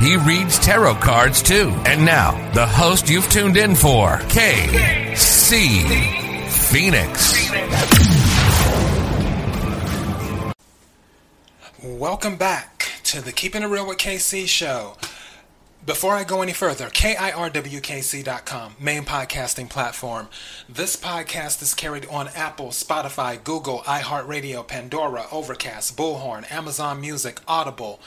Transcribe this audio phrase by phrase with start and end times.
[0.00, 1.72] He reads tarot cards too.
[1.86, 5.80] And now, the host you've tuned in for, KC
[6.50, 7.50] Phoenix.
[11.82, 14.96] Welcome back to the Keeping It Real with KC show.
[15.86, 20.30] Before I go any further, KIRWKC.com, main podcasting platform.
[20.66, 28.00] This podcast is carried on Apple, Spotify, Google, iHeartRadio, Pandora, Overcast, Bullhorn, Amazon Music, Audible,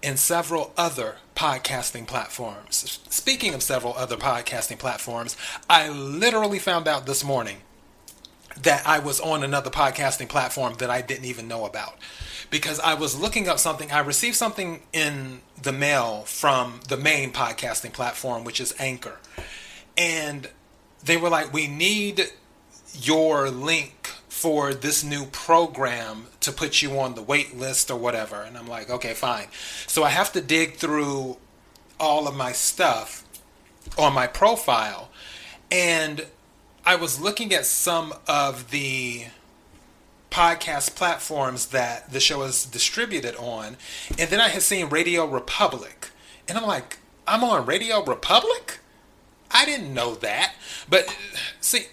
[0.00, 3.00] and several other podcasting platforms.
[3.10, 5.36] Speaking of several other podcasting platforms,
[5.68, 7.62] I literally found out this morning
[8.62, 11.96] that I was on another podcasting platform that I didn't even know about
[12.50, 13.90] because I was looking up something.
[13.90, 19.18] I received something in the mail from the main podcasting platform, which is Anchor.
[19.96, 20.48] And
[21.04, 22.30] they were like, we need
[22.92, 28.42] your link for this new program to put you on the wait list or whatever.
[28.42, 29.46] And I'm like, okay, fine.
[29.86, 31.38] So I have to dig through
[31.98, 33.24] all of my stuff
[33.96, 35.10] on my profile.
[35.70, 36.26] And
[36.84, 39.26] I was looking at some of the
[40.34, 43.76] podcast platforms that the show is distributed on.
[44.18, 46.10] And then I had seen Radio Republic.
[46.48, 48.80] And I'm like, I'm on Radio Republic?
[49.52, 50.54] I didn't know that.
[50.88, 51.16] But
[51.60, 51.86] see,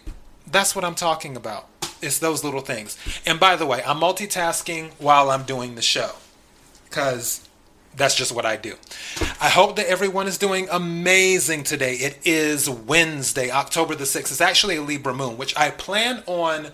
[0.47, 1.67] that's what I'm talking about.
[2.01, 2.97] It's those little things.
[3.27, 6.13] And by the way, I'm multitasking while I'm doing the show.
[6.85, 7.47] Because
[7.95, 8.73] that's just what I do.
[9.39, 11.93] I hope that everyone is doing amazing today.
[11.93, 14.31] It is Wednesday, October the 6th.
[14.31, 16.71] It's actually a Libra moon, which I plan on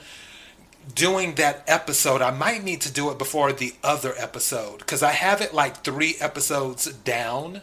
[0.93, 5.11] doing that episode, I might need to do it before the other episode because I
[5.11, 7.61] have it like three episodes down,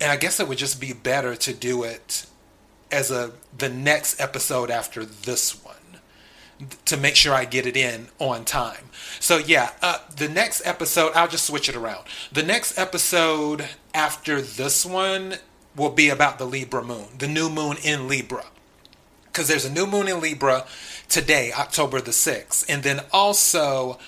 [0.00, 2.26] and I guess it would just be better to do it
[2.90, 5.76] as a the next episode after this one
[6.84, 8.90] to make sure I get it in on time.
[9.18, 12.04] So yeah, uh, the next episode I'll just switch it around.
[12.32, 15.36] The next episode after this one
[15.76, 18.44] will be about the Libra moon, the new moon in Libra,
[19.32, 20.66] because there's a new moon in Libra
[21.08, 22.64] today, October the 6th.
[22.68, 23.98] And then also,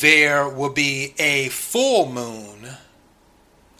[0.00, 2.68] there will be a full moon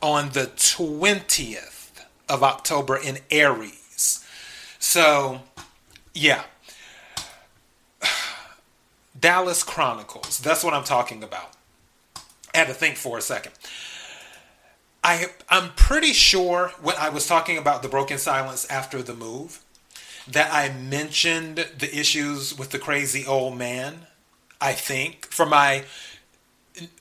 [0.03, 1.91] on the 20th
[2.29, 4.25] of October in Aries.
[4.79, 5.41] So,
[6.15, 6.45] yeah.
[9.19, 10.39] Dallas Chronicles.
[10.39, 11.53] That's what I'm talking about.
[12.55, 13.53] I had to think for a second.
[15.03, 19.61] I, I'm pretty sure when I was talking about the broken silence after the move,
[20.29, 24.07] that I mentioned the issues with the crazy old man.
[24.61, 25.85] I think for my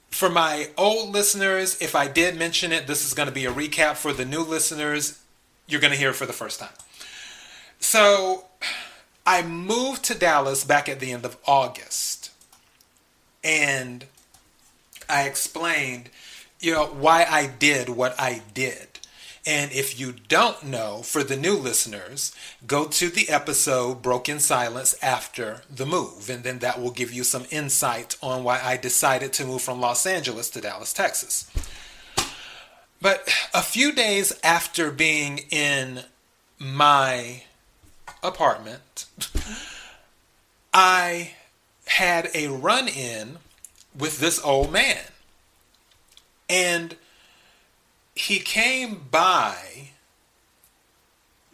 [0.09, 3.51] for my old listeners, if I did mention it, this is going to be a
[3.51, 3.95] recap.
[3.95, 5.21] For the new listeners,
[5.67, 6.69] you're going to hear it for the first time.
[7.79, 8.45] So,
[9.25, 12.31] I moved to Dallas back at the end of August,
[13.43, 14.05] and
[15.09, 16.09] I explained,
[16.61, 18.94] you know, why I did what I did.
[19.45, 22.33] And if you don't know, for the new listeners,
[22.65, 27.23] go to the episode Broken Silence after the move, and then that will give you
[27.23, 31.49] some insight on why I decided to move from Los Angeles to Dallas, Texas.
[32.99, 36.05] But a few days after being in
[36.57, 37.43] my
[38.23, 39.05] apartment,
[40.73, 41.33] I
[41.85, 43.37] had a run in
[43.95, 45.03] with this old man.
[46.49, 46.95] And
[48.15, 49.89] he came by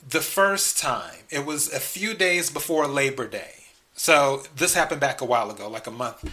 [0.07, 1.15] the first time.
[1.29, 3.53] It was a few days before Labor Day.
[3.93, 6.23] So this happened back a while ago, like a month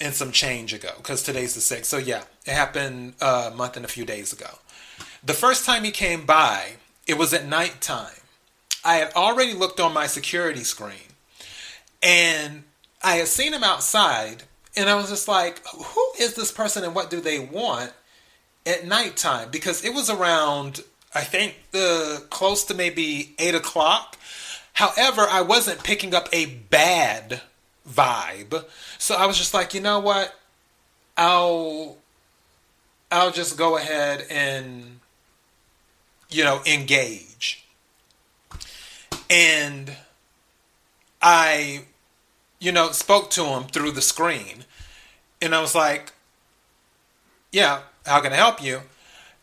[0.00, 1.84] and some change ago, because today's the 6th.
[1.84, 4.58] So yeah, it happened a month and a few days ago.
[5.24, 6.72] The first time he came by,
[7.06, 8.20] it was at nighttime.
[8.84, 11.14] I had already looked on my security screen
[12.02, 12.64] and
[13.02, 14.42] I had seen him outside
[14.76, 17.92] and I was just like, who is this person and what do they want?
[18.66, 20.82] At nighttime because it was around
[21.14, 24.16] I think the close to maybe eight o'clock.
[24.74, 27.42] However, I wasn't picking up a bad
[27.88, 28.64] vibe,
[28.98, 30.34] so I was just like, you know what,
[31.16, 31.98] I'll
[33.10, 35.00] I'll just go ahead and
[36.30, 37.66] you know engage,
[39.28, 39.94] and
[41.20, 41.84] I
[42.58, 44.64] you know spoke to him through the screen,
[45.42, 46.12] and I was like,
[47.50, 48.80] yeah, how can I help you?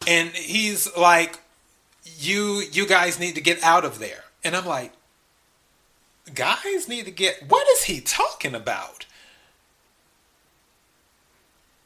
[0.07, 1.39] And he's like,
[2.17, 4.23] you you guys need to get out of there.
[4.43, 4.93] And I'm like,
[6.33, 9.05] guys need to get what is he talking about?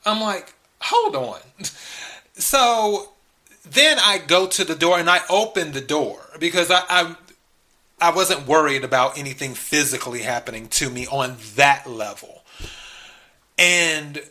[0.05, 1.39] I'm like, hold on.
[2.35, 3.09] So
[3.63, 7.15] then I go to the door and I open the door because I, I
[8.01, 12.43] I wasn't worried about anything physically happening to me on that level.
[13.57, 14.21] And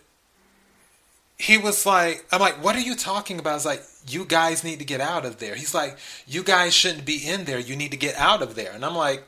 [1.42, 3.50] he was like, I'm like, what are you talking about?
[3.50, 5.56] I was like, you guys need to get out of there.
[5.56, 7.58] He's like, you guys shouldn't be in there.
[7.58, 8.70] You need to get out of there.
[8.70, 9.24] And I'm like,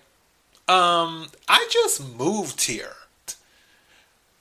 [0.68, 2.92] um, I just moved here.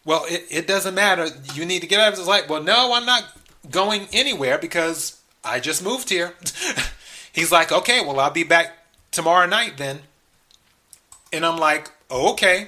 [0.05, 1.27] Well, it, it doesn't matter.
[1.55, 3.23] You need to get out of It's like, well, no, I'm not
[3.71, 6.35] going anywhere because I just moved here.
[7.33, 8.77] He's like, okay, well, I'll be back
[9.09, 10.01] tomorrow night then.
[11.31, 12.67] And I'm like, okay.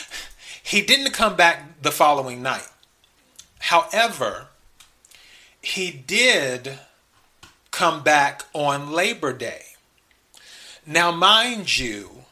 [0.62, 2.66] he didn't come back the following night.
[3.66, 4.46] However,
[5.60, 6.78] he did
[7.72, 9.62] come back on Labor Day.
[10.86, 12.22] Now, mind you,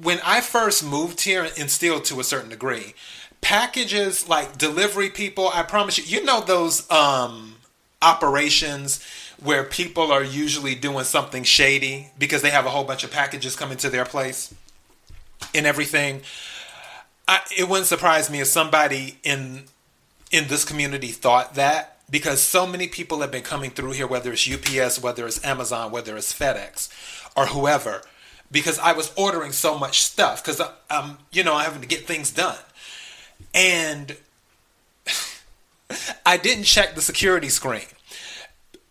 [0.00, 2.94] when I first moved here, and still to a certain degree,
[3.40, 7.56] packages like delivery people, I promise you, you know those um,
[8.00, 9.04] operations
[9.42, 13.56] where people are usually doing something shady because they have a whole bunch of packages
[13.56, 14.54] coming to their place
[15.52, 16.22] and everything.
[17.26, 19.64] I, it wouldn't surprise me if somebody in
[20.34, 24.32] in this community thought that because so many people have been coming through here, whether
[24.32, 26.88] it's UPS, whether it's Amazon, whether it's FedEx,
[27.36, 28.02] or whoever,
[28.50, 31.86] because I was ordering so much stuff because I'm, um, you know, I'm having to
[31.86, 32.58] get things done.
[33.54, 34.16] And
[36.26, 37.86] I didn't check the security screen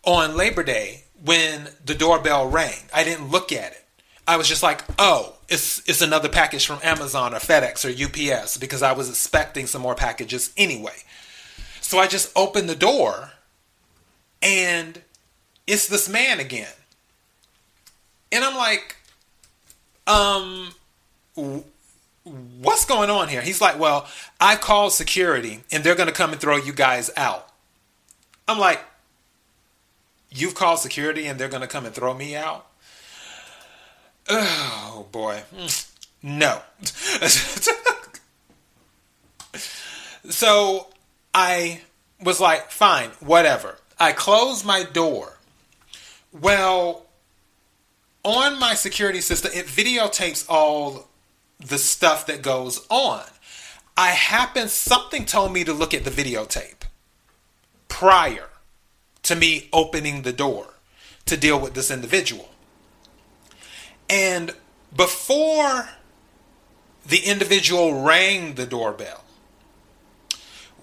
[0.02, 2.88] on Labor Day when the doorbell rang.
[2.94, 3.84] I didn't look at it.
[4.26, 7.90] I was just like, oh, it's it's another package from Amazon or FedEx or
[8.34, 10.96] UPS because I was expecting some more packages anyway.
[11.84, 13.32] So I just open the door
[14.40, 15.02] and
[15.66, 16.72] it's this man again.
[18.32, 18.96] And I'm like,
[20.06, 20.74] um,
[22.24, 23.42] what's going on here?
[23.42, 24.08] He's like, well,
[24.40, 27.50] I called security and they're going to come and throw you guys out.
[28.48, 28.80] I'm like,
[30.30, 32.66] you've called security and they're going to come and throw me out?
[34.30, 35.42] Oh boy.
[36.22, 36.62] No.
[40.30, 40.88] so
[41.34, 41.80] I
[42.22, 43.78] was like, fine, whatever.
[43.98, 45.38] I closed my door.
[46.32, 47.06] Well,
[48.24, 51.08] on my security system, it videotapes all
[51.58, 53.24] the stuff that goes on.
[53.96, 56.82] I happened, something told me to look at the videotape
[57.88, 58.48] prior
[59.22, 60.74] to me opening the door
[61.26, 62.48] to deal with this individual.
[64.08, 64.54] And
[64.94, 65.88] before
[67.06, 69.23] the individual rang the doorbell,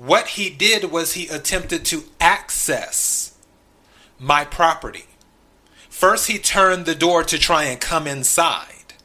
[0.03, 3.37] what he did was he attempted to access
[4.17, 5.05] my property.
[5.89, 8.95] First, he turned the door to try and come inside.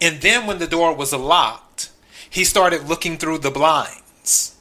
[0.00, 1.90] And then, when the door was locked,
[2.30, 4.56] he started looking through the blinds.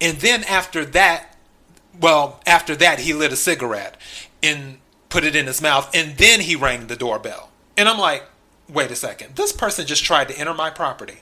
[0.00, 1.36] And then, after that,
[2.00, 4.00] well, after that, he lit a cigarette
[4.42, 4.78] and
[5.10, 5.88] put it in his mouth.
[5.94, 7.50] And then he rang the doorbell.
[7.76, 8.24] And I'm like,
[8.68, 9.36] wait a second.
[9.36, 11.20] This person just tried to enter my property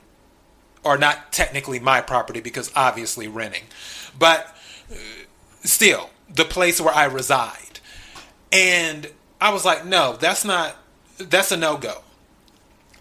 [0.85, 3.65] or not technically my property because obviously renting,
[4.19, 4.57] but
[4.91, 4.95] uh,
[5.63, 7.81] still the place where I reside.
[8.53, 9.11] And
[9.41, 10.77] I was like, no, that's not,
[11.19, 12.03] that's a no go.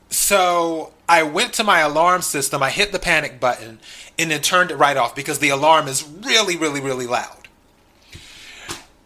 [0.09, 3.79] So I went to my alarm system, I hit the panic button,
[4.17, 7.47] and then turned it right off because the alarm is really, really, really loud.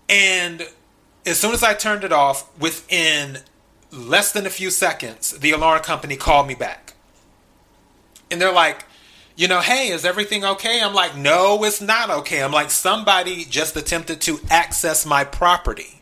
[0.07, 0.67] And
[1.25, 3.39] as soon as I turned it off, within
[3.91, 6.90] less than a few seconds, the alarm company called me back
[8.31, 8.85] and they're like,
[9.35, 10.81] you know, hey, is everything okay?
[10.81, 12.43] I'm like, no, it's not okay.
[12.43, 16.01] I'm like, somebody just attempted to access my property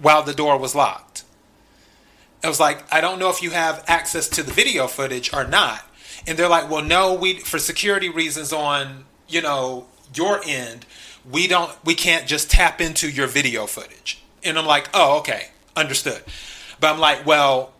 [0.00, 1.24] while the door was locked.
[2.42, 5.46] I was like, I don't know if you have access to the video footage or
[5.46, 5.82] not.
[6.26, 10.86] And they're like, well, no, we for security reasons on, you know, your end,
[11.30, 14.22] we don't we can't just tap into your video footage.
[14.42, 16.22] And I'm like, oh, okay, understood.
[16.78, 17.72] But I'm like, well,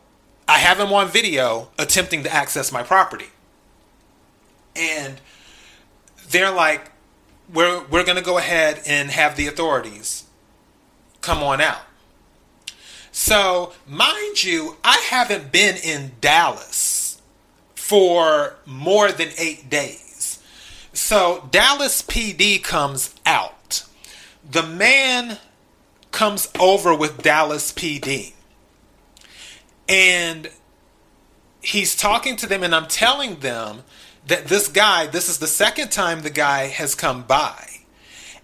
[0.47, 3.29] I have him on video attempting to access my property
[4.77, 5.21] and
[6.31, 6.91] they're like,
[7.53, 10.25] we're we're gonna go ahead and have the authorities
[11.21, 11.83] come on out.
[13.13, 17.21] So, mind you, I haven't been in Dallas
[17.75, 20.41] for more than eight days.
[20.93, 23.85] So, Dallas PD comes out.
[24.49, 25.39] The man
[26.13, 28.33] comes over with Dallas PD.
[29.89, 30.51] And
[31.61, 33.83] he's talking to them, and I'm telling them
[34.31, 37.67] that this guy, this is the second time the guy has come by.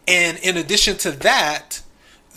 [0.09, 1.81] And in addition to that,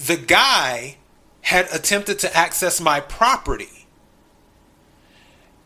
[0.06, 0.98] the guy
[1.41, 3.88] had attempted to access my property.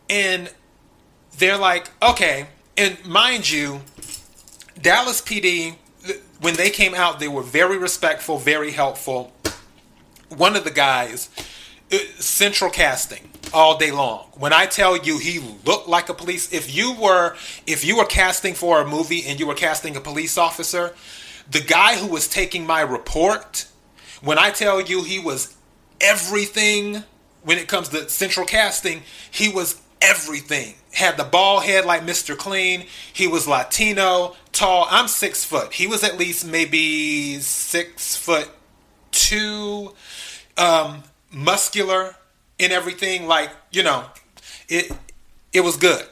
[0.08, 0.50] And
[1.36, 2.46] they're like, okay,
[2.78, 3.82] and mind you,
[4.80, 5.76] Dallas PD,
[6.40, 9.30] when they came out, they were very respectful, very helpful.
[10.34, 11.28] One of the guys,
[11.92, 14.26] uh, central casting all day long.
[14.34, 18.04] When I tell you he looked like a police, if you were if you were
[18.04, 20.92] casting for a movie and you were casting a police officer,
[21.50, 23.66] the guy who was taking my report,
[24.22, 25.56] when I tell you he was
[26.00, 27.04] everything
[27.42, 30.74] when it comes to central casting, he was everything.
[30.92, 32.36] Had the bald head like Mr.
[32.36, 32.84] Clean.
[33.12, 34.86] He was Latino, tall.
[34.90, 35.72] I'm six foot.
[35.72, 38.48] He was at least maybe six foot
[39.10, 39.94] two,
[40.56, 42.16] um, muscular
[42.64, 43.26] in everything.
[43.26, 44.04] Like you know,
[44.68, 44.90] it
[45.52, 46.04] it was good.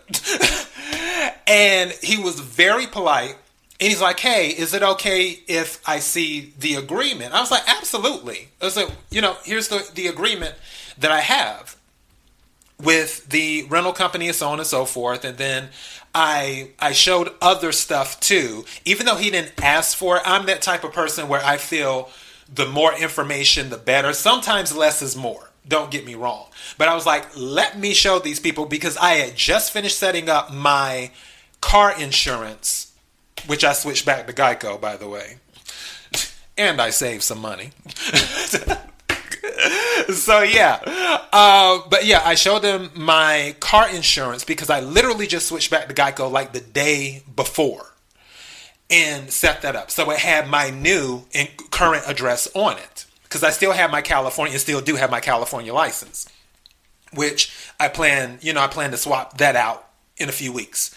[1.47, 3.37] and he was very polite.
[3.81, 7.65] And he's like, "Hey, is it okay if I see the agreement?" I was like,
[7.67, 10.55] "Absolutely." I was like, "You know, here's the the agreement
[10.99, 11.77] that I have
[12.81, 15.71] with the rental company and so on and so forth." And then
[16.15, 20.23] I I showed other stuff too, even though he didn't ask for it.
[20.25, 22.09] I'm that type of person where I feel
[22.55, 24.13] the more information, the better.
[24.13, 25.52] Sometimes less is more.
[25.67, 26.47] Don't get me wrong.
[26.77, 30.29] But I was like, let me show these people because I had just finished setting
[30.29, 31.11] up my
[31.61, 32.93] car insurance
[33.47, 35.37] which I switched back to Geico, by the way.
[36.59, 37.71] And I saved some money.
[40.13, 40.81] so yeah,
[41.33, 45.89] uh, but yeah, I showed them my car insurance because I literally just switched back
[45.89, 47.95] to Geico like the day before
[48.91, 49.91] and set that up.
[49.91, 54.03] So it had my new and current address on it because I still have my
[54.03, 56.29] California, still do have my California license,
[57.15, 60.95] which I plan, you know, I plan to swap that out in a few weeks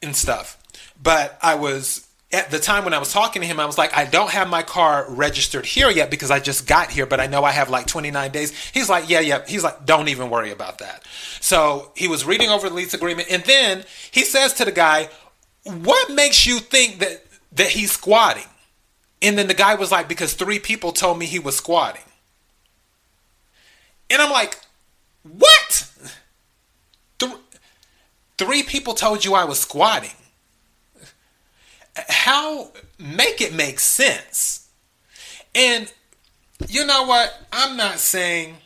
[0.00, 0.56] and stuff.
[1.02, 3.94] But I was at the time when I was talking to him, I was like,
[3.94, 7.26] I don't have my car registered here yet because I just got here, but I
[7.26, 8.56] know I have like 29 days.
[8.72, 9.44] He's like, yeah, yeah.
[9.46, 11.04] He's like, don't even worry about that.
[11.40, 15.08] So he was reading over the lease agreement, and then he says to the guy,
[15.64, 18.44] "What makes you think that that he's squatting?"
[19.22, 22.02] And then the guy was like, "Because three people told me he was squatting."
[24.08, 24.58] And I'm like,
[25.22, 25.88] "What?
[27.18, 27.32] Th-
[28.38, 30.12] three people told you I was squatting?"
[32.08, 34.68] how make it make sense.
[35.54, 35.92] And
[36.68, 37.36] you know what?
[37.52, 38.56] I'm not saying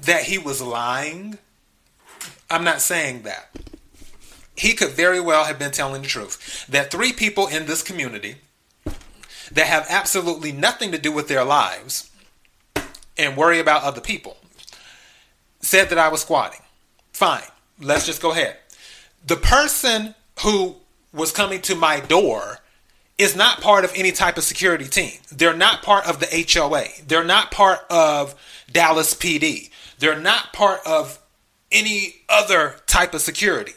[0.00, 1.38] that he was lying.
[2.50, 3.50] I'm not saying that.
[4.56, 6.66] He could very well have been telling the truth.
[6.68, 8.36] That three people in this community
[9.52, 12.10] that have absolutely nothing to do with their lives
[13.16, 14.36] and worry about other people
[15.60, 16.60] said that I was squatting.
[17.12, 17.42] Fine.
[17.80, 18.56] Let's just go ahead.
[19.26, 20.76] The person who
[21.12, 22.58] was coming to my door
[23.18, 25.18] is not part of any type of security team.
[25.32, 26.84] They're not part of the HOA.
[27.06, 28.34] They're not part of
[28.70, 29.70] Dallas PD.
[29.98, 31.18] They're not part of
[31.72, 33.74] any other type of security.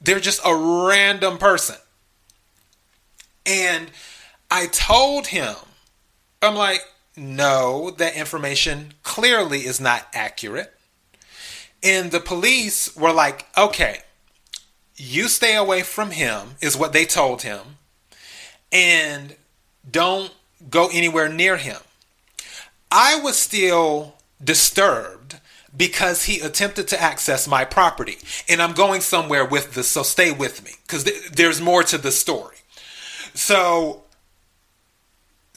[0.00, 1.76] They're just a random person.
[3.44, 3.90] And
[4.50, 5.54] I told him,
[6.40, 6.80] I'm like,
[7.16, 10.72] no, that information clearly is not accurate.
[11.82, 14.00] And the police were like, okay,
[14.96, 17.60] you stay away from him, is what they told him,
[18.72, 19.36] and
[19.88, 20.32] don't
[20.70, 21.78] go anywhere near him.
[22.90, 25.40] I was still disturbed
[25.76, 28.18] because he attempted to access my property.
[28.48, 31.98] And I'm going somewhere with this, so stay with me because th- there's more to
[31.98, 32.56] the story.
[33.34, 34.02] So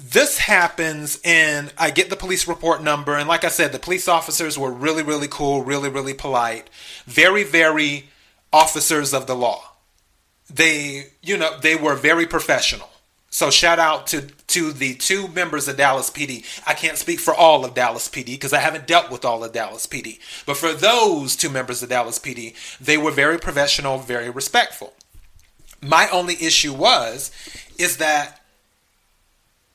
[0.04, 3.16] this happens, and I get the police report number.
[3.16, 6.70] And like I said, the police officers were really, really cool, really, really polite,
[7.06, 8.10] very, very
[8.52, 9.62] officers of the law.
[10.50, 12.90] They, you know, they were very professional.
[13.34, 16.44] So shout out to to the two members of Dallas PD.
[16.68, 19.54] I can't speak for all of Dallas PD because I haven't dealt with all of
[19.54, 20.20] Dallas PD.
[20.46, 24.94] But for those two members of Dallas PD, they were very professional, very respectful.
[25.82, 27.32] My only issue was
[27.78, 28.41] is that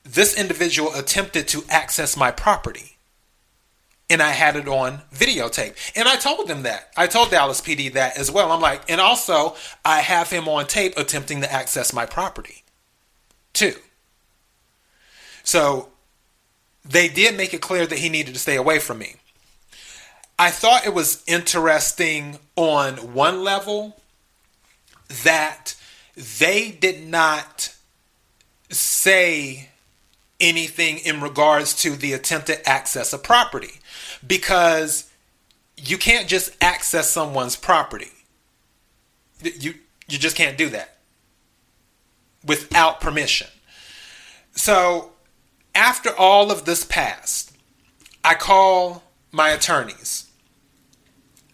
[0.07, 2.97] this individual attempted to access my property
[4.09, 5.75] and I had it on videotape.
[5.95, 6.91] And I told them that.
[6.95, 8.51] I told Dallas PD that as well.
[8.51, 12.63] I'm like, and also I have him on tape attempting to access my property
[13.53, 13.75] too.
[15.43, 15.89] So
[16.85, 19.15] they did make it clear that he needed to stay away from me.
[20.39, 23.99] I thought it was interesting on one level
[25.23, 25.75] that
[26.39, 27.73] they did not
[28.69, 29.69] say
[30.39, 33.79] anything in regards to the attempt attempted access of property
[34.25, 35.09] because
[35.75, 38.11] you can't just access someone's property.
[39.41, 39.75] You
[40.07, 40.97] you just can't do that
[42.45, 43.47] without permission.
[44.53, 45.11] So
[45.75, 47.55] after all of this passed,
[48.23, 50.29] I call my attorneys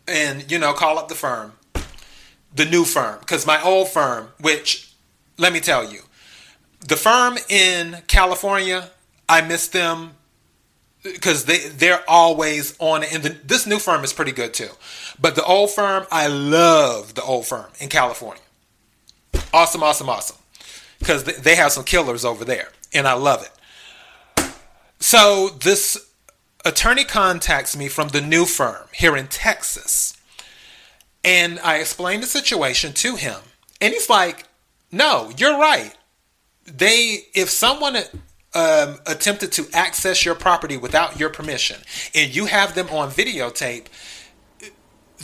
[0.08, 1.54] and, you know, call up the firm,
[2.56, 4.94] the new firm, because my old firm, which,
[5.38, 6.02] let me tell you,
[6.88, 8.90] the firm in California,
[9.28, 10.12] I miss them
[11.04, 13.14] because they they're always on it.
[13.14, 14.70] And the, this new firm is pretty good too.
[15.20, 18.42] But the old firm, I love the old firm in California.
[19.54, 20.38] Awesome, awesome, awesome.
[21.00, 24.44] Because they have some killers over there, and I love it.
[25.00, 26.12] So this
[26.64, 30.18] attorney contacts me from the new firm here in Texas,
[31.24, 33.40] and I explain the situation to him,
[33.82, 34.46] and he's like,
[34.92, 35.94] "No, you're right.
[36.66, 37.98] They if someone."
[38.56, 41.82] Um, attempted to access your property without your permission
[42.14, 43.88] and you have them on videotape,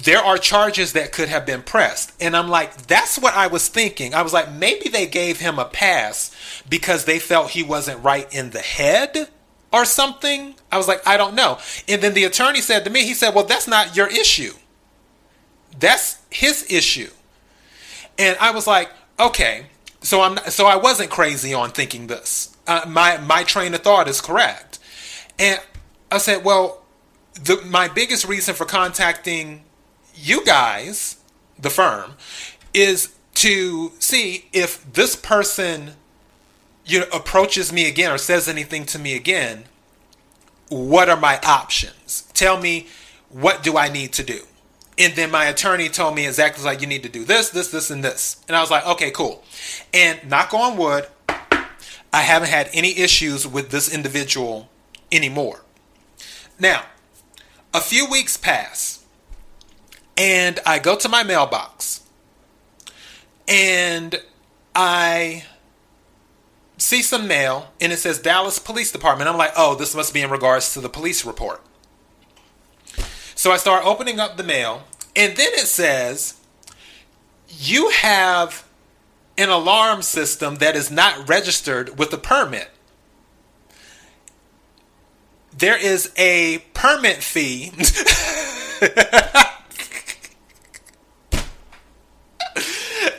[0.03, 2.11] there are charges that could have been pressed.
[2.21, 4.13] And I'm like, that's what I was thinking.
[4.13, 6.35] I was like, maybe they gave him a pass
[6.69, 9.29] because they felt he wasn't right in the head
[9.71, 10.55] or something.
[10.71, 11.59] I was like, I don't know.
[11.87, 14.53] And then the attorney said to me, he said, well, that's not your issue.
[15.77, 17.09] That's his issue.
[18.17, 19.65] And I was like, okay.
[20.01, 24.07] So I'm so I wasn't crazy on thinking this uh, my my train of thought
[24.07, 24.79] is correct.
[25.37, 25.59] And
[26.11, 26.83] I said, well,
[27.33, 29.63] the, my biggest reason for contacting
[30.13, 31.17] you guys,
[31.57, 32.13] the firm,
[32.73, 35.91] is to see if this person
[36.85, 39.65] you know, approaches me again or says anything to me again.
[40.67, 42.23] What are my options?
[42.33, 42.87] Tell me
[43.29, 44.41] what do I need to do.
[44.99, 47.89] And then my attorney told me exactly like you need to do this, this, this,
[47.89, 48.43] and this.
[48.49, 49.41] And I was like, okay, cool.
[49.93, 51.07] And knock on wood,
[52.11, 54.69] I haven't had any issues with this individual
[55.09, 55.61] anymore.
[56.59, 56.83] Now,
[57.73, 59.05] a few weeks pass,
[60.17, 62.01] and I go to my mailbox,
[63.47, 64.21] and
[64.75, 65.45] I
[66.77, 69.29] see some mail, and it says Dallas Police Department.
[69.29, 71.61] I'm like, oh, this must be in regards to the police report.
[73.35, 74.83] So I start opening up the mail,
[75.15, 76.39] and then it says,
[77.47, 78.67] you have
[79.37, 82.69] an alarm system that is not registered with a permit.
[85.57, 87.71] There is a permit fee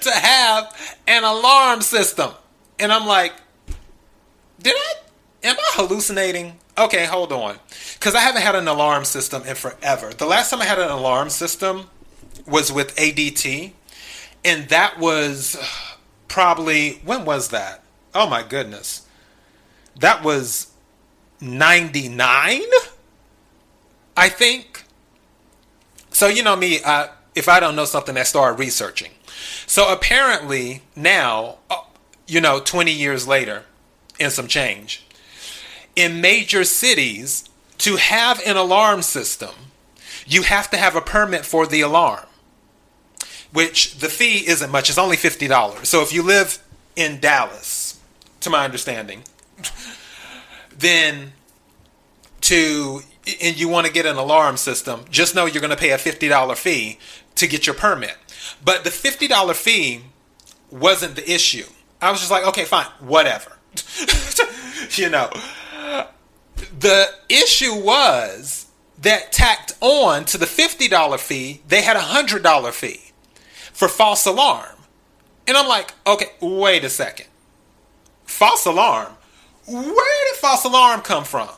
[0.00, 2.30] to have an alarm system.
[2.78, 3.34] And I'm like,
[4.60, 4.94] did I?
[5.42, 6.59] Am I hallucinating?
[6.78, 7.58] Okay, hold on.
[7.94, 10.12] Because I haven't had an alarm system in forever.
[10.12, 11.88] The last time I had an alarm system
[12.46, 13.72] was with ADT,
[14.44, 15.56] and that was
[16.28, 17.82] probably when was that?
[18.14, 19.06] Oh my goodness.
[19.96, 20.72] That was
[21.40, 22.62] 99
[24.16, 24.84] I think.
[26.10, 29.12] So you know me, uh, if I don't know something, I start researching.
[29.66, 31.76] So apparently now, uh,
[32.26, 33.64] you know, 20 years later,
[34.18, 35.06] and some change,
[36.00, 39.54] in major cities, to have an alarm system,
[40.26, 42.26] you have to have a permit for the alarm
[43.52, 44.88] which the fee isn't much.
[44.88, 45.84] It's only $50.
[45.84, 46.62] So if you live
[46.96, 48.00] in Dallas,
[48.40, 49.22] to my understanding,
[50.78, 51.32] then
[52.42, 53.00] to
[53.42, 55.98] and you want to get an alarm system, just know you're going to pay a
[55.98, 56.98] $50 fee
[57.36, 58.16] to get your permit.
[58.64, 60.00] But the $50 fee
[60.70, 61.66] wasn't the issue.
[62.00, 63.52] I was just like, okay, fine, whatever.
[64.92, 65.30] you know.
[66.78, 68.66] The issue was
[69.02, 73.12] that tacked on to the $50 fee, they had a $100 fee
[73.72, 74.76] for false alarm.
[75.46, 77.26] And I'm like, okay, wait a second.
[78.24, 79.12] False alarm?
[79.66, 81.48] Where did false alarm come from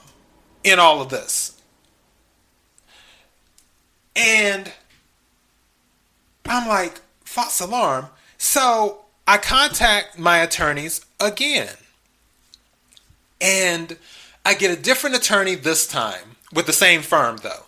[0.65, 1.61] in all of this?
[4.15, 4.73] And
[6.47, 8.07] I'm like, false alarm?
[8.39, 11.75] So I contact my attorneys again.
[13.41, 13.97] And
[14.45, 17.65] I get a different attorney this time with the same firm, though.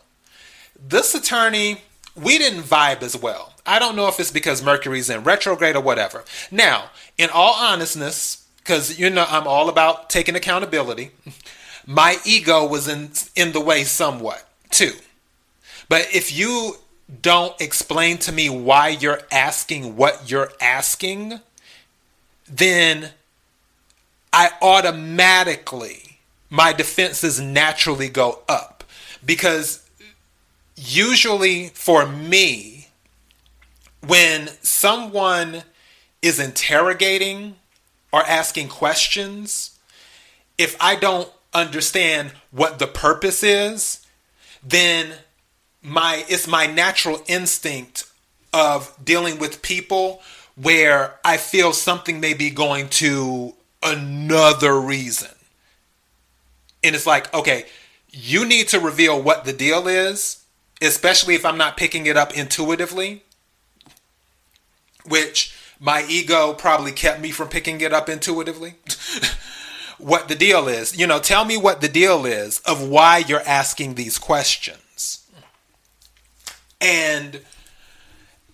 [0.78, 1.82] This attorney,
[2.16, 3.54] we didn't vibe as well.
[3.66, 6.24] I don't know if it's because Mercury's in retrograde or whatever.
[6.50, 11.10] Now, in all honestness, because you know I'm all about taking accountability,
[11.86, 14.92] my ego was in in the way somewhat too.
[15.88, 16.78] But if you
[17.22, 21.40] don't explain to me why you're asking what you're asking,
[22.48, 23.10] then
[24.32, 26.03] I automatically
[26.50, 28.84] my defenses naturally go up
[29.24, 29.88] because
[30.76, 32.88] usually for me
[34.06, 35.62] when someone
[36.22, 37.56] is interrogating
[38.12, 39.78] or asking questions,
[40.58, 44.04] if I don't understand what the purpose is,
[44.62, 45.14] then
[45.82, 48.10] my it's my natural instinct
[48.52, 50.22] of dealing with people
[50.56, 55.33] where I feel something may be going to another reason.
[56.84, 57.64] And it's like, okay,
[58.10, 60.44] you need to reveal what the deal is,
[60.80, 63.24] especially if I'm not picking it up intuitively,
[65.06, 68.74] which my ego probably kept me from picking it up intuitively.
[69.98, 70.96] what the deal is.
[70.96, 75.26] You know, tell me what the deal is of why you're asking these questions.
[76.80, 77.40] And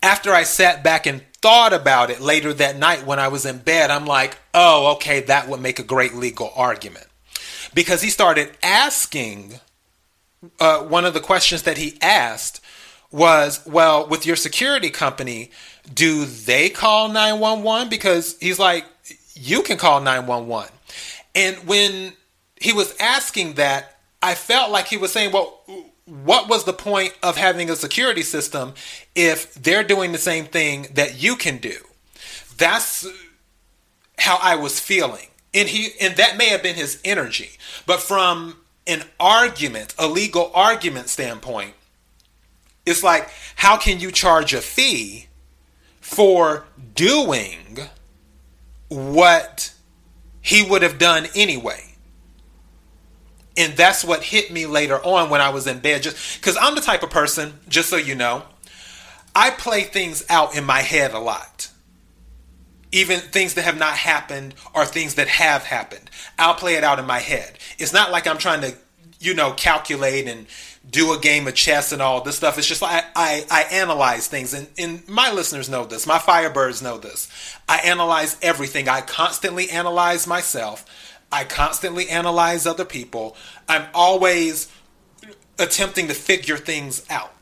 [0.03, 3.59] after I sat back and thought about it later that night when I was in
[3.59, 7.07] bed, I'm like, oh, okay, that would make a great legal argument.
[7.75, 9.61] Because he started asking,
[10.59, 12.61] uh, one of the questions that he asked
[13.11, 15.51] was, well, with your security company,
[15.93, 17.89] do they call 911?
[17.89, 18.85] Because he's like,
[19.35, 20.73] you can call 911.
[21.35, 22.13] And when
[22.57, 25.61] he was asking that, I felt like he was saying, well,
[26.05, 28.75] what was the point of having a security system
[29.15, 31.77] if they're doing the same thing that you can do?
[32.59, 33.07] That's
[34.19, 35.30] how I was feeling.
[35.53, 37.51] And he and that may have been his energy.
[37.87, 41.75] But from an argument, a legal argument standpoint,
[42.87, 45.27] it's like how can you charge a fee
[46.01, 47.79] for doing
[48.89, 49.73] what
[50.41, 51.95] he would have done anyway?
[53.57, 56.03] And that's what hit me later on when I was in bed.
[56.03, 58.45] Just because I'm the type of person, just so you know,
[59.35, 61.70] I play things out in my head a lot.
[62.93, 66.11] Even things that have not happened or things that have happened.
[66.39, 67.59] I'll play it out in my head.
[67.79, 68.75] It's not like I'm trying to,
[69.21, 70.47] you know, calculate and
[70.89, 72.59] do a game of chess and all this stuff.
[72.59, 76.07] It's just like I, I, I analyze things, and, and my listeners know this.
[76.07, 77.29] My Firebirds know this.
[77.69, 78.89] I analyze everything.
[78.89, 80.85] I constantly analyze myself.
[81.31, 83.37] I constantly analyze other people.
[83.69, 84.73] I'm always
[85.59, 87.33] attempting to figure things out.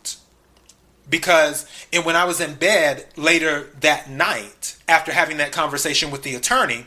[1.08, 6.22] Because and when I was in bed later that night after having that conversation with
[6.22, 6.86] the attorney,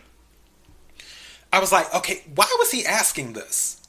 [1.51, 3.81] I was like, okay, why was he asking this?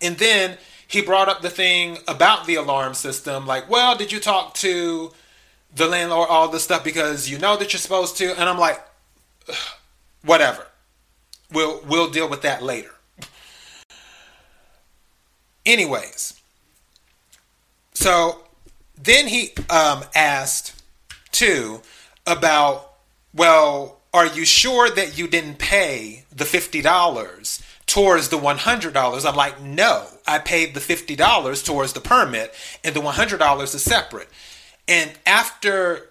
[0.00, 4.20] And then he brought up the thing about the alarm system, like, well, did you
[4.20, 5.12] talk to
[5.74, 8.38] the landlord, all this stuff, because you know that you're supposed to?
[8.38, 8.80] And I'm like,
[10.22, 10.66] whatever.
[11.52, 12.90] We'll we'll deal with that later.
[15.64, 16.40] Anyways,
[17.92, 18.43] so
[18.96, 20.82] then he um, asked
[21.32, 21.82] too
[22.26, 22.92] about,
[23.34, 28.94] well, are you sure that you didn't pay the fifty dollars towards the one hundred
[28.94, 29.24] dollars?
[29.24, 33.38] I'm like, no, I paid the fifty dollars towards the permit, and the one hundred
[33.38, 34.28] dollars is separate.
[34.86, 36.10] And after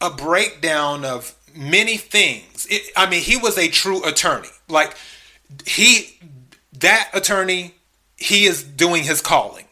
[0.00, 2.66] a breakdown of many things.
[2.70, 4.48] It, I mean, he was a true attorney.
[4.68, 4.96] Like
[5.66, 6.18] he,
[6.78, 7.74] that attorney,
[8.16, 9.64] he is doing his calling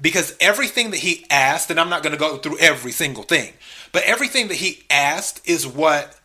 [0.00, 3.52] because everything that he asked, and I'm not going to go through every single thing,
[3.92, 6.18] but everything that he asked is what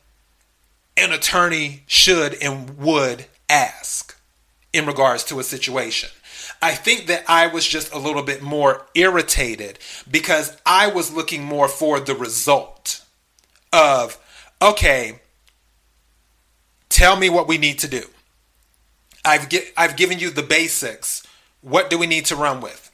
[0.98, 4.18] an attorney should and would ask
[4.72, 6.10] in regards to a situation.
[6.62, 11.44] I think that I was just a little bit more irritated because I was looking
[11.44, 13.04] more for the result
[13.74, 14.18] of
[14.62, 15.20] okay,
[16.90, 18.04] tell me what we need to do.
[19.24, 21.26] I've I've given you the basics.
[21.62, 22.85] What do we need to run with?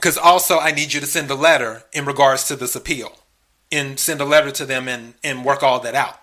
[0.00, 3.12] Because also I need you to send a letter in regards to this appeal,
[3.70, 6.18] and send a letter to them and and work all that out.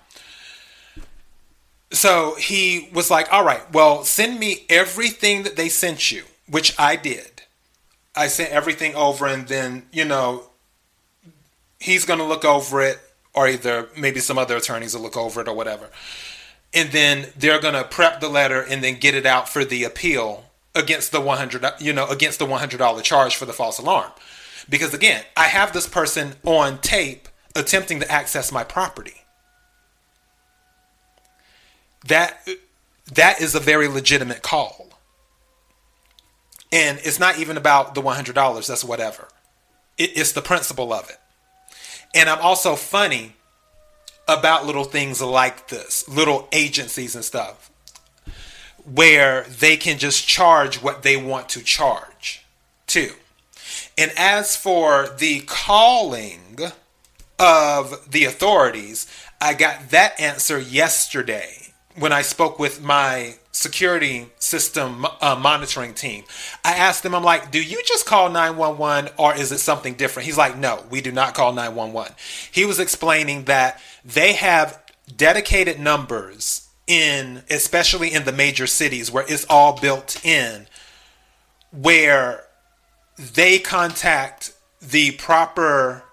[1.91, 6.73] So he was like, "All right, well, send me everything that they sent you," which
[6.79, 7.43] I did.
[8.15, 10.49] I sent everything over, and then you know
[11.79, 12.99] he's going to look over it
[13.33, 15.89] or either maybe some other attorneys will look over it or whatever.
[16.73, 19.83] And then they're going to prep the letter and then get it out for the
[19.83, 20.46] appeal
[20.77, 24.11] against the 100 you know against the $100 charge for the false alarm.
[24.69, 29.23] Because again, I have this person on tape attempting to access my property.
[32.07, 32.47] That
[33.13, 34.87] that is a very legitimate call.
[36.71, 39.29] And it's not even about the $100, that's whatever.
[39.97, 41.17] It, it's the principle of it.
[42.13, 43.35] And I'm also funny
[44.27, 47.71] about little things like this, little agencies and stuff,
[48.91, 52.45] where they can just charge what they want to charge
[52.85, 53.11] too.
[53.97, 56.57] And as for the calling
[57.39, 59.07] of the authorities,
[59.41, 66.23] I got that answer yesterday when I spoke with my security system uh, monitoring team.
[66.63, 70.27] I asked them, I'm like, do you just call 911 or is it something different?
[70.27, 72.13] He's like, no, we do not call 911.
[72.51, 74.79] He was explaining that they have
[75.15, 80.67] dedicated numbers in, especially in the major cities where it's all built in,
[81.71, 82.45] where
[83.17, 86.03] they contact the proper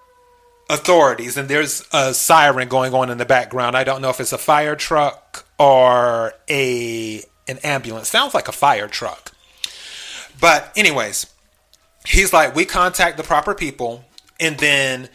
[0.69, 3.77] authorities and there's a siren going on in the background.
[3.77, 8.07] I don't know if it's a fire truck or a an ambulance.
[8.07, 9.31] Sounds like a fire truck.
[10.39, 11.27] But anyways,
[12.05, 14.03] he's like, we contact the proper people,
[14.39, 15.09] and then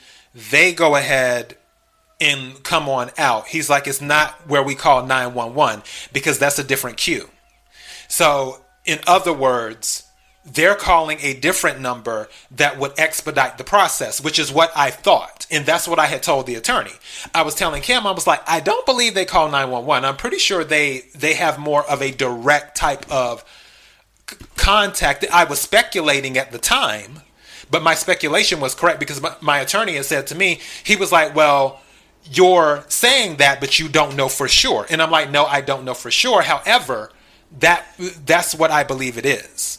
[0.50, 1.56] they go ahead
[2.20, 3.48] and come on out.
[3.48, 7.28] He's like, it's not where we call 911 because that's a different queue.
[8.08, 10.04] So, in other words,
[10.44, 15.46] they're calling a different number that would expedite the process, which is what I thought.
[15.50, 16.92] And that's what I had told the attorney.
[17.34, 20.04] I was telling Kim, I was like, I don't believe they call 911.
[20.04, 23.44] I'm pretty sure they they have more of a direct type of
[24.28, 25.24] c- contact.
[25.30, 27.20] I was speculating at the time,
[27.70, 31.12] but my speculation was correct because my, my attorney had said to me, he was
[31.12, 31.80] like, well,
[32.24, 34.86] you're saying that, but you don't know for sure.
[34.88, 36.42] And I'm like, no, I don't know for sure.
[36.42, 37.10] However,
[37.58, 37.84] that
[38.24, 39.78] that's what I believe it is.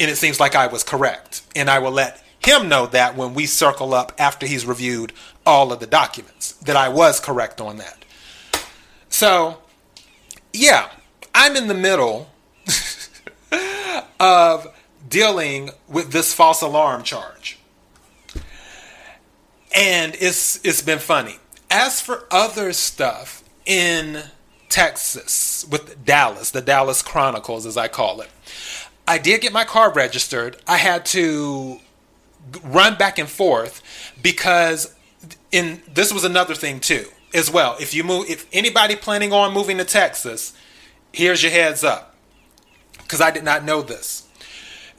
[0.00, 1.42] And it seems like I was correct.
[1.56, 5.12] And I will let him know that when we circle up after he's reviewed
[5.44, 8.04] all of the documents, that I was correct on that.
[9.08, 9.58] So,
[10.52, 10.88] yeah,
[11.34, 12.30] I'm in the middle
[14.20, 14.68] of
[15.08, 17.58] dealing with this false alarm charge.
[19.74, 21.36] And it's it's been funny.
[21.70, 24.22] As for other stuff in
[24.68, 28.30] Texas with Dallas, the Dallas Chronicles as I call it.
[29.06, 30.58] I did get my car registered.
[30.66, 31.80] I had to
[32.62, 33.82] run back and forth
[34.22, 34.94] because
[35.50, 37.76] in this was another thing too as well.
[37.80, 40.52] If you move if anybody planning on moving to Texas,
[41.12, 42.14] here's your heads up.
[43.08, 44.24] Cuz I did not know this.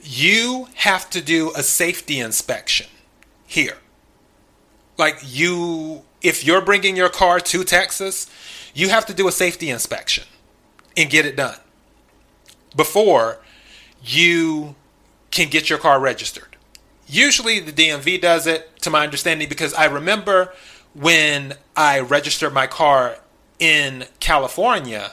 [0.02, 2.86] You have to do a safety inspection
[3.46, 3.78] here.
[4.98, 8.28] Like you if you're bringing your car to Texas,
[8.74, 10.24] you have to do a safety inspection
[10.96, 11.56] and get it done
[12.76, 13.38] before
[14.02, 14.74] you
[15.30, 16.56] can get your car registered.
[17.06, 20.52] Usually the DMV does it, to my understanding, because I remember
[20.94, 23.16] when I registered my car
[23.58, 25.12] in California,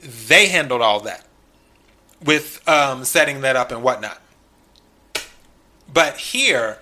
[0.00, 1.24] they handled all that
[2.22, 4.20] with um, setting that up and whatnot.
[5.92, 6.78] But here,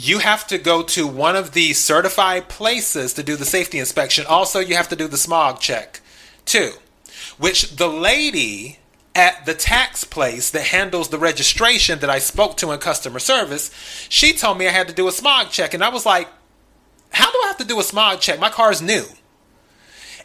[0.00, 4.24] you have to go to one of the certified places to do the safety inspection.
[4.26, 6.00] Also, you have to do the smog check
[6.44, 6.72] too,
[7.36, 8.78] which the lady
[9.16, 13.72] at the tax place that handles the registration that I spoke to in customer service,
[14.08, 15.74] she told me I had to do a smog check.
[15.74, 16.28] And I was like,
[17.10, 18.38] how do I have to do a smog check?
[18.38, 19.04] My car's new.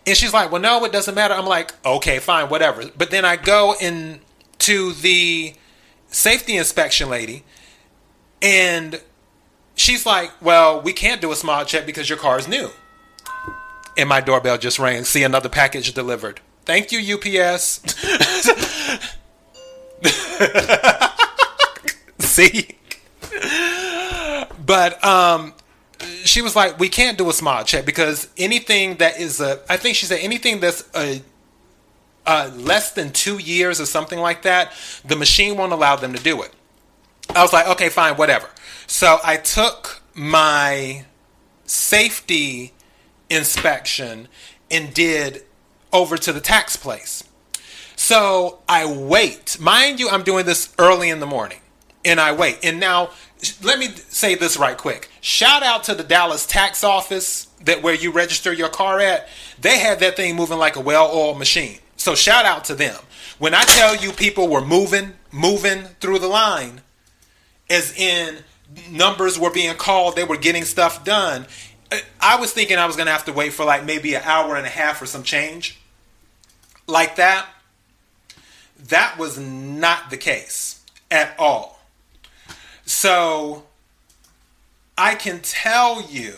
[0.05, 1.33] And she's like, well, no, it doesn't matter.
[1.33, 2.83] I'm like, okay, fine, whatever.
[2.95, 4.19] But then I go in
[4.59, 5.55] to the
[6.09, 7.43] safety inspection lady
[8.39, 9.01] and
[9.75, 12.69] she's like, well, we can't do a smog check because your car is new.
[13.97, 15.03] And my doorbell just rang.
[15.03, 16.39] See another package delivered.
[16.65, 17.81] Thank you, UPS.
[22.19, 22.69] See?
[24.65, 25.53] But um
[26.25, 29.77] she was like, we can't do a smog check because anything that is a I
[29.77, 31.21] think she said anything that's a
[32.25, 34.71] uh, less than two years or something like that,
[35.03, 36.53] the machine won't allow them to do it.
[37.35, 38.47] I was like, okay, fine, whatever.
[38.87, 41.05] So I took my
[41.65, 42.73] safety
[43.29, 44.27] inspection
[44.69, 45.43] and did
[45.91, 47.23] over to the tax place.
[47.95, 49.59] So I wait.
[49.59, 51.59] Mind you, I'm doing this early in the morning.
[52.05, 52.59] And I wait.
[52.63, 53.11] And now,
[53.61, 55.09] let me say this right quick.
[55.21, 59.29] Shout out to the Dallas tax office that where you register your car at.
[59.61, 61.79] They had that thing moving like a well-oiled machine.
[61.95, 62.99] So shout out to them.
[63.39, 66.81] When I tell you people were moving, moving through the line,
[67.69, 68.39] as in
[68.89, 71.45] numbers were being called, they were getting stuff done.
[71.91, 74.21] Uh, I was thinking I was going to have to wait for like maybe an
[74.23, 75.77] hour and a half or some change
[76.87, 77.47] like that.
[78.87, 81.79] That was not the case at all.
[82.85, 83.63] So
[84.97, 86.35] I can tell you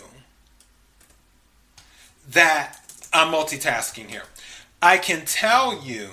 [2.30, 2.80] that
[3.12, 4.24] I'm multitasking here.
[4.82, 6.10] I can tell you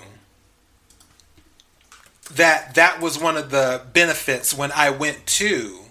[2.31, 5.82] that that was one of the benefits when I went to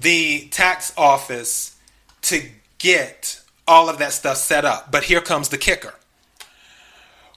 [0.00, 1.76] the tax office
[2.22, 2.42] to
[2.78, 4.90] get all of that stuff set up.
[4.90, 5.94] But here comes the kicker.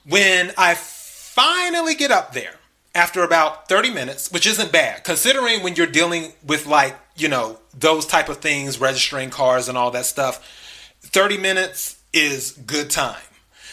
[0.06, 2.54] When I finally get up there,
[2.94, 7.58] after about 30 minutes, which isn't bad, considering when you're dealing with like, you know,
[7.78, 10.44] those type of things, registering cars and all that stuff,
[11.00, 13.22] 30 minutes is good time.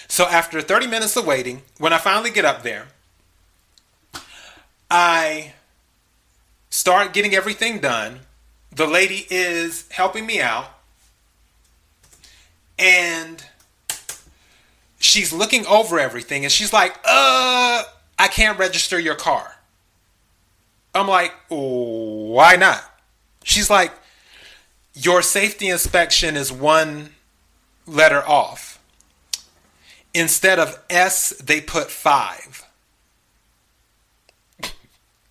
[0.07, 2.87] So after 30 minutes of waiting, when I finally get up there,
[4.89, 5.53] I
[6.69, 8.19] start getting everything done.
[8.77, 10.67] The lady is helping me out.
[12.77, 13.43] And
[14.99, 17.83] she's looking over everything and she's like, uh,
[18.19, 19.55] I can't register your car.
[20.93, 22.83] I'm like, why not?
[23.43, 23.91] She's like,
[24.93, 27.09] your safety inspection is one
[27.87, 28.79] letter off.
[30.13, 32.63] Instead of S, they put five.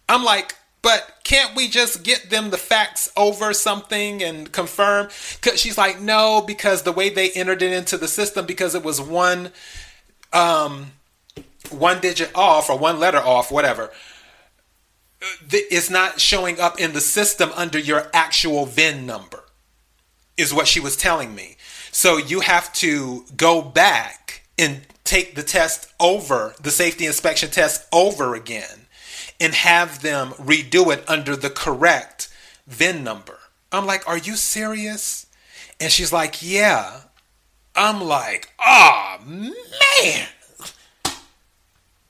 [0.09, 0.56] I'm like,
[0.87, 5.09] but can't we just get them the facts over something and confirm?
[5.40, 8.85] Cause she's like, no, because the way they entered it into the system, because it
[8.85, 9.51] was one,
[10.33, 10.92] um,
[11.70, 13.90] one digit off or one letter off, whatever.
[15.51, 19.42] It's not showing up in the system under your actual VIN number,
[20.37, 21.57] is what she was telling me.
[21.90, 27.88] So you have to go back and take the test over, the safety inspection test
[27.92, 28.86] over again
[29.40, 32.29] and have them redo it under the correct
[32.66, 33.38] VIN number.
[33.72, 35.27] I'm like, Are you serious?
[35.81, 37.01] And she's like, Yeah.
[37.75, 40.29] I'm like, Oh, man.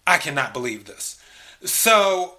[0.07, 1.21] I cannot believe this.
[1.65, 2.39] So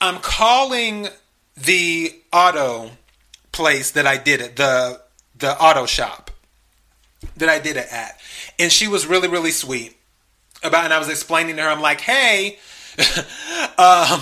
[0.00, 1.08] I'm calling
[1.56, 2.90] the auto
[3.52, 5.00] place that I did it, the
[5.36, 6.30] the auto shop
[7.36, 8.20] that I did it at.
[8.58, 9.96] And she was really, really sweet
[10.62, 12.58] about and I was explaining to her, I'm like, hey,
[13.78, 14.20] um,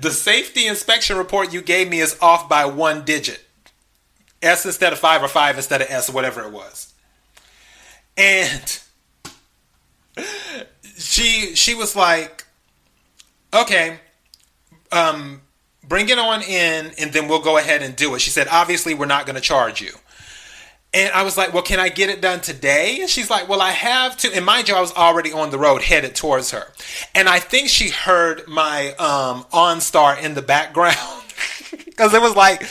[0.00, 3.42] the safety inspection report you gave me is off by one digit.
[4.42, 6.92] S instead of five or five instead of S or whatever it was.
[8.16, 8.80] And
[10.96, 12.44] she she was like,
[13.54, 13.98] okay,
[14.92, 15.42] um,
[15.86, 18.20] bring it on in and then we'll go ahead and do it.
[18.20, 19.92] She said, obviously we're not going to charge you.
[20.96, 23.00] And I was like, well, can I get it done today?
[23.02, 24.34] And she's like, well, I have to.
[24.34, 26.72] And mind you, I was already on the road headed towards her.
[27.14, 30.96] And I think she heard my um, OnStar in the background
[31.84, 32.62] because it was like,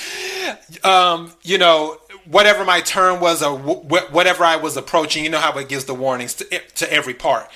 [0.83, 5.37] um, you know, whatever my turn was or w- whatever I was approaching, you know
[5.37, 7.47] how it gives the warnings to, to every part.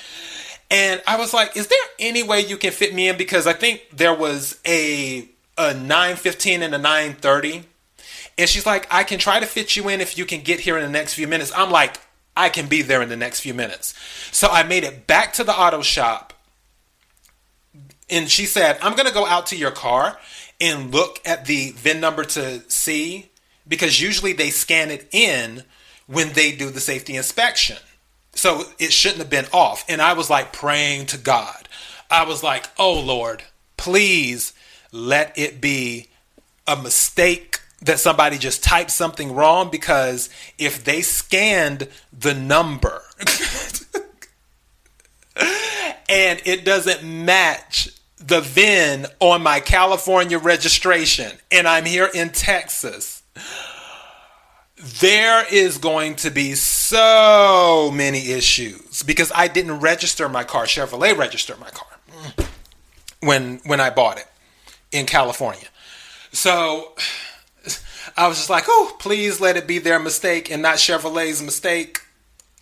[0.70, 3.18] And I was like, is there any way you can fit me in?
[3.18, 5.28] Because I think there was a,
[5.58, 7.64] a 915 and a 930
[8.40, 10.78] and she's like, I can try to fit you in if you can get here
[10.78, 11.52] in the next few minutes.
[11.54, 12.00] I'm like,
[12.38, 13.94] I can be there in the next few minutes.
[14.32, 16.32] So I made it back to the auto shop.
[18.10, 20.18] And she said, I'm going to go out to your car
[20.62, 23.30] and look at the VIN number to see
[23.68, 25.64] because usually they scan it in
[26.08, 27.78] when they do the safety inspection.
[28.36, 29.84] So it shouldn't have been off.
[29.90, 31.68] And I was like praying to God.
[32.10, 33.44] I was like, oh Lord,
[33.76, 34.54] please
[34.94, 36.08] let it be
[36.66, 37.49] a mistake
[37.82, 43.02] that somebody just typed something wrong because if they scanned the number
[46.10, 53.24] and it doesn't match the VIN on my California registration and I'm here in Texas,
[55.00, 60.66] there is going to be so many issues because I didn't register my car.
[60.66, 61.88] Chevrolet registered my car
[63.22, 64.28] when when I bought it
[64.92, 65.68] in California.
[66.32, 66.94] So
[68.20, 72.02] I was just like, oh, please let it be their mistake and not Chevrolet's mistake.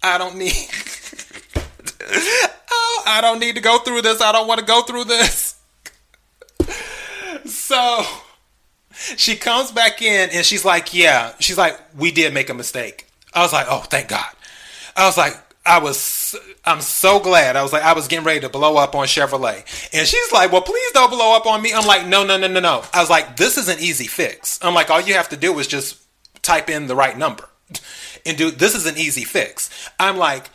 [0.04, 0.54] I don't need.
[2.72, 4.22] oh, I don't need to go through this.
[4.22, 5.60] I don't want to go through this.
[7.46, 8.04] so
[9.16, 11.34] she comes back in and she's like, yeah.
[11.40, 13.08] She's like, we did make a mistake.
[13.34, 14.30] I was like, oh, thank God.
[14.96, 15.34] I was like,
[15.66, 15.98] I was,
[16.66, 17.56] I'm so glad.
[17.56, 19.64] I was like, I was getting ready to blow up on Chevrolet.
[19.94, 21.74] And she's like, well, please don't blow up on me.
[21.74, 22.84] I'm like, no, no, no, no, no.
[22.94, 24.60] I was like, this is an easy fix.
[24.64, 25.98] I'm like, all you have to do is just
[26.42, 27.50] type in the right number
[28.26, 29.70] and do, this is an easy fix.
[30.00, 30.50] I'm like,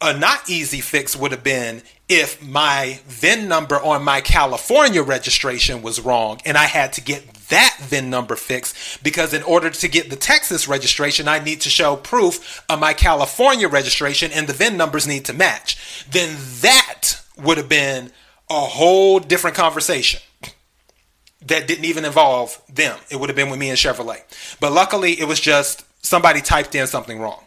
[0.00, 5.80] a not easy fix would have been if my VIN number on my California registration
[5.80, 9.88] was wrong and I had to get that VIN number fixed because in order to
[9.88, 14.52] get the Texas registration, I need to show proof of my California registration and the
[14.52, 16.04] VIN numbers need to match.
[16.10, 18.12] Then that would have been
[18.50, 20.20] a whole different conversation
[21.46, 22.98] that didn't even involve them.
[23.10, 24.22] It would have been with me and Chevrolet.
[24.60, 27.44] But luckily, it was just somebody typed in something wrong.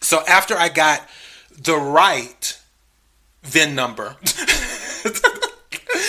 [0.00, 1.06] So after I got
[1.50, 2.58] the right
[3.42, 4.16] VIN number,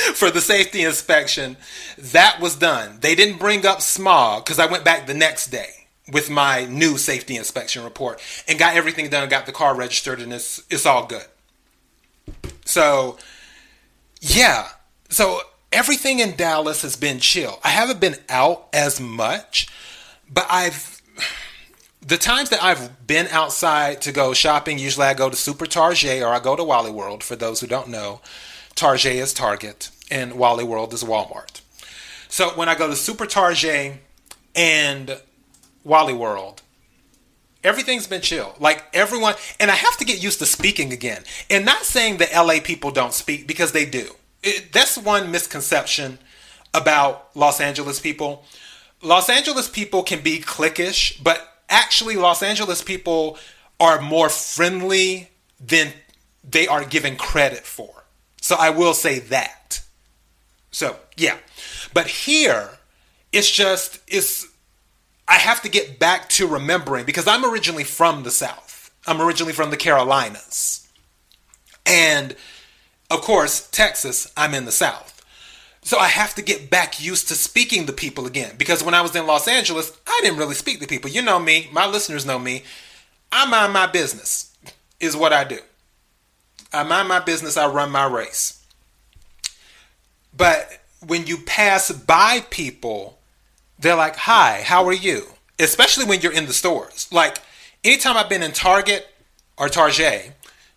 [0.14, 1.58] for the safety inspection.
[1.98, 2.98] That was done.
[3.02, 6.98] They didn't bring up smog because I went back the next day with my new
[6.98, 11.06] safety inspection report and got everything done, got the car registered, and it's it's all
[11.06, 11.26] good.
[12.66, 13.18] So,
[14.20, 14.68] yeah.
[15.10, 17.60] So everything in Dallas has been chill.
[17.64, 19.68] I haven't been out as much,
[20.30, 21.02] but I've
[22.02, 26.22] the times that I've been outside to go shopping, usually I go to Super Target
[26.22, 27.24] or I go to Wally World.
[27.24, 28.22] For those who don't know,
[28.76, 31.62] Target is Target and Wally World is Walmart.
[32.30, 33.98] So when I go to Super Target
[34.56, 35.20] and
[35.84, 36.62] Wally World,
[37.64, 38.56] everything's been chill.
[38.60, 41.24] Like everyone, and I have to get used to speaking again.
[41.50, 44.16] And not saying that LA people don't speak because they do.
[44.44, 46.20] It, that's one misconception
[46.76, 48.46] about Los Angeles people.
[49.02, 53.38] Los Angeles people can be cliquish, but actually, Los Angeles people
[53.80, 55.92] are more friendly than
[56.44, 58.06] they are given credit for.
[58.42, 59.83] So I will say that.
[60.74, 61.38] So yeah,
[61.94, 62.70] but here
[63.32, 64.48] it's just it's
[65.28, 68.92] I have to get back to remembering because I'm originally from the South.
[69.08, 70.88] I'm originally from the Carolinas.
[71.86, 72.36] And
[73.10, 75.24] of course, Texas, I'm in the South.
[75.84, 79.02] So I have to get back used to speaking to people again because when I
[79.02, 81.12] was in Los Angeles, I didn't really speak to people.
[81.12, 82.64] You know me, my listeners know me.
[83.32, 84.56] I mind my business,
[85.00, 85.60] is what I do.
[86.72, 88.63] I mind my business, I run my race.
[90.36, 93.20] But when you pass by people,
[93.80, 95.28] they're like, Hi, how are you?
[95.60, 97.08] Especially when you're in the stores.
[97.12, 97.38] Like,
[97.84, 99.08] anytime I've been in Target
[99.58, 100.32] or Target,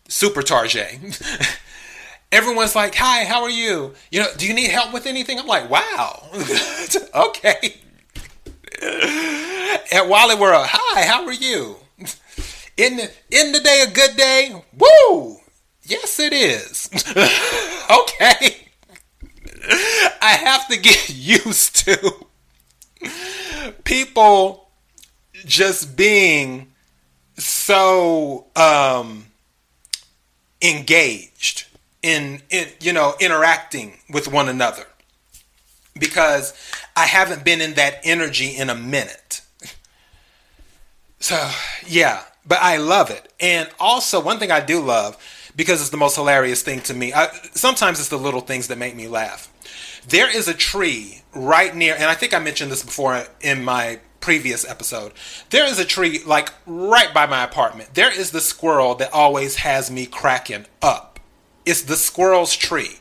[0.08, 0.98] Super Target,
[2.32, 3.94] everyone's like, "Hi, how are you?
[4.10, 6.28] You know, do you need help with anything?" I'm like, "Wow,
[7.14, 7.76] okay."
[9.92, 11.76] and Wally World, "Hi, how are you?
[12.76, 14.54] In the in the day a good day?
[14.76, 15.38] Woo!
[15.82, 16.90] Yes, it is.
[17.90, 18.65] okay."
[20.22, 22.26] I have to get used to
[23.84, 24.68] people
[25.44, 26.72] just being
[27.36, 29.26] so um,
[30.62, 31.66] engaged
[32.02, 34.86] in, in you know interacting with one another
[35.98, 36.52] because
[36.94, 39.42] I haven't been in that energy in a minute.
[41.18, 41.50] So,
[41.86, 43.32] yeah, but I love it.
[43.40, 45.16] And also, one thing I do love
[45.56, 47.12] because it's the most hilarious thing to me.
[47.12, 49.50] I, sometimes it's the little things that make me laugh.
[50.08, 54.00] There is a tree right near, and I think I mentioned this before in my
[54.20, 55.12] previous episode.
[55.50, 57.94] There is a tree like right by my apartment.
[57.94, 61.20] There is the squirrel that always has me cracking up.
[61.64, 62.98] It's the squirrel's tree.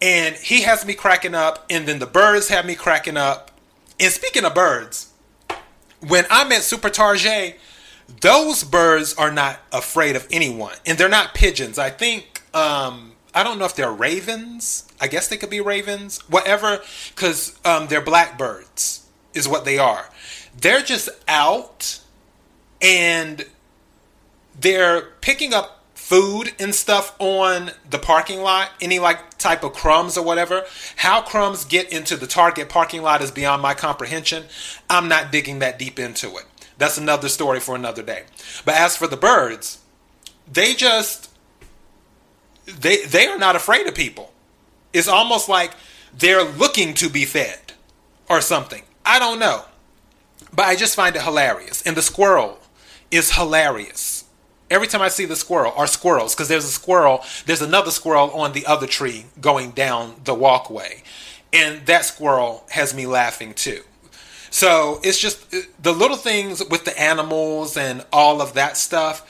[0.00, 3.50] And he has me cracking up, and then the birds have me cracking up.
[4.00, 5.12] And speaking of birds,
[6.00, 7.58] when I'm at Super Target,
[8.20, 10.74] those birds are not afraid of anyone.
[10.84, 11.78] And they're not pigeons.
[11.78, 14.86] I think, um, I don't know if they're ravens.
[15.00, 16.18] I guess they could be ravens.
[16.28, 16.80] Whatever,
[17.14, 20.10] because um, they're blackbirds, is what they are.
[20.60, 22.00] They're just out
[22.80, 23.46] and
[24.60, 30.18] they're picking up food and stuff on the parking lot, any like type of crumbs
[30.18, 30.64] or whatever.
[30.96, 34.44] How crumbs get into the Target parking lot is beyond my comprehension.
[34.90, 36.44] I'm not digging that deep into it.
[36.76, 38.24] That's another story for another day.
[38.64, 39.78] But as for the birds,
[40.52, 41.30] they just
[42.66, 44.32] they they are not afraid of people.
[44.92, 45.72] It's almost like
[46.16, 47.72] they're looking to be fed
[48.28, 48.82] or something.
[49.04, 49.64] I don't know.
[50.54, 51.82] But I just find it hilarious.
[51.82, 52.58] And the squirrel
[53.10, 54.22] is hilarious
[54.72, 58.30] every time I see the squirrel or squirrels, because there's a squirrel, there's another squirrel
[58.30, 61.02] on the other tree going down the walkway.
[61.52, 63.82] And that squirrel has me laughing too.
[64.50, 69.28] So it's just uh, the little things with the animals and all of that stuff.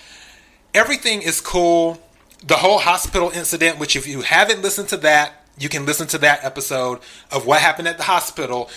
[0.74, 2.00] Everything is cool.
[2.44, 6.18] The whole hospital incident, which if you haven't listened to that, you can listen to
[6.18, 8.70] that episode of what happened at the hospital.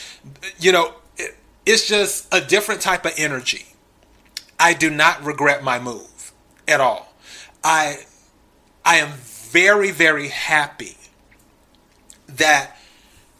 [0.59, 0.93] You know,
[1.66, 3.66] it's just a different type of energy.
[4.59, 6.32] I do not regret my move
[6.68, 7.13] at all.
[7.63, 8.05] I
[8.84, 10.97] I am very very happy
[12.28, 12.78] that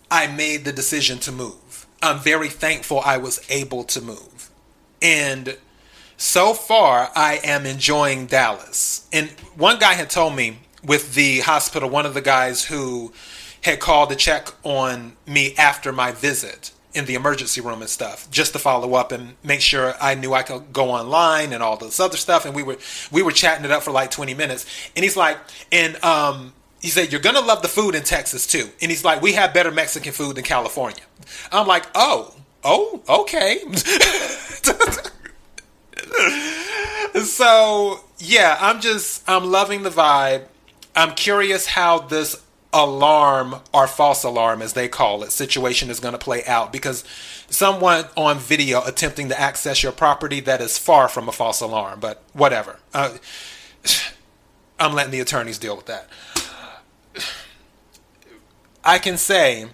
[0.10, 1.86] I made the decision to move.
[2.02, 4.50] I'm very thankful I was able to move.
[5.02, 5.58] And
[6.18, 9.08] so far I am enjoying Dallas.
[9.12, 13.14] And one guy had told me with the hospital, one of the guys who
[13.64, 18.30] had called to check on me after my visit in the emergency room and stuff
[18.32, 21.76] just to follow up and make sure I knew I could go online and all
[21.76, 22.46] this other stuff.
[22.46, 22.78] And we were
[23.12, 24.66] we were chatting it up for like 20 minutes.
[24.96, 25.38] And he's like
[25.72, 28.70] and um he said you're gonna love the food in Texas too.
[28.82, 31.04] And he's like we have better Mexican food than California.
[31.52, 33.60] I'm like oh oh okay
[37.24, 40.46] so yeah I'm just I'm loving the vibe
[40.96, 42.42] I'm curious how this
[42.76, 47.04] alarm or false alarm, as they call it, situation is going to play out because
[47.50, 52.00] someone on video attempting to access your property that is far from a false alarm,
[52.00, 52.80] but whatever.
[52.94, 53.18] Uh,
[54.80, 56.10] I'm letting the attorneys deal with that.
[58.84, 59.68] I can say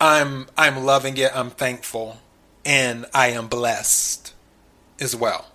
[0.00, 2.18] I'm I'm loving it, I'm thankful,
[2.64, 4.32] and I am blessed
[5.02, 5.46] as well.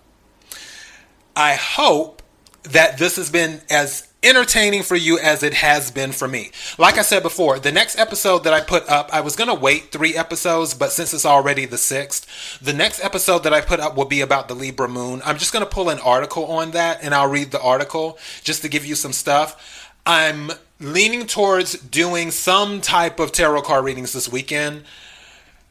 [1.34, 2.22] I hope
[2.64, 6.50] that this has been as entertaining for you as it has been for me.
[6.76, 9.54] Like I said before, the next episode that I put up, I was going to
[9.54, 13.78] wait three episodes, but since it's already the sixth, the next episode that I put
[13.78, 15.22] up will be about the Libra moon.
[15.24, 18.62] I'm just going to pull an article on that and I'll read the article just
[18.62, 19.92] to give you some stuff.
[20.04, 24.84] I'm leaning towards doing some type of tarot card readings this weekend.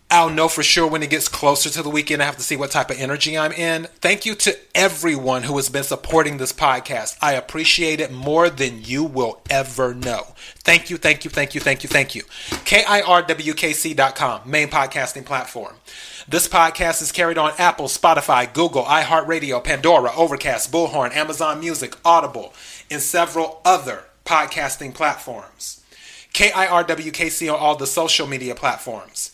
[0.09, 2.21] I'll know for sure when it gets closer to the weekend.
[2.21, 3.87] I have to see what type of energy I'm in.
[3.99, 7.17] Thank you to everyone who has been supporting this podcast.
[7.21, 10.27] I appreciate it more than you will ever know.
[10.59, 12.23] Thank you, thank you, thank you, thank you, thank you.
[12.23, 15.75] KIRWKC.com, main podcasting platform.
[16.25, 22.53] This podcast is carried on Apple, Spotify, Google, iHeartRadio, Pandora, Overcast, Bullhorn, Amazon Music, Audible,
[22.89, 25.83] and several other podcasting platforms.
[26.33, 29.33] KIRWKC on all the social media platforms.